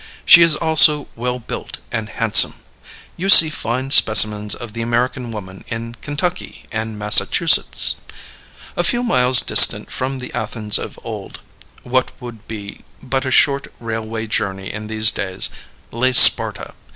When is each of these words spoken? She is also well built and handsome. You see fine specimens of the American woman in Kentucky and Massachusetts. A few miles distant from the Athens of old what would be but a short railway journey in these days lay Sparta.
She 0.25 0.41
is 0.41 0.55
also 0.55 1.07
well 1.15 1.37
built 1.37 1.77
and 1.91 2.09
handsome. 2.09 2.55
You 3.17 3.29
see 3.29 3.51
fine 3.51 3.91
specimens 3.91 4.55
of 4.55 4.73
the 4.73 4.81
American 4.81 5.29
woman 5.31 5.63
in 5.67 5.93
Kentucky 6.01 6.65
and 6.71 6.97
Massachusetts. 6.97 7.97
A 8.75 8.83
few 8.83 9.03
miles 9.03 9.41
distant 9.43 9.91
from 9.91 10.17
the 10.17 10.33
Athens 10.33 10.79
of 10.79 10.97
old 11.03 11.41
what 11.83 12.11
would 12.19 12.47
be 12.47 12.83
but 13.03 13.27
a 13.27 13.29
short 13.31 13.71
railway 13.79 14.25
journey 14.25 14.73
in 14.73 14.87
these 14.87 15.11
days 15.11 15.51
lay 15.91 16.13
Sparta. 16.13 16.73